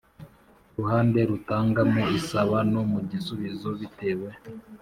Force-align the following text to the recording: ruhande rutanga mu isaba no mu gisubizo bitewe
ruhande 0.77 1.19
rutanga 1.29 1.81
mu 1.91 2.01
isaba 2.17 2.57
no 2.71 2.81
mu 2.91 2.99
gisubizo 3.09 3.67
bitewe 3.79 4.29